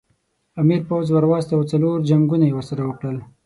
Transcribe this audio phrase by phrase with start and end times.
[0.61, 3.17] امیر پوځ ور واستاوه او څلور جنګونه یې ورسره وکړل.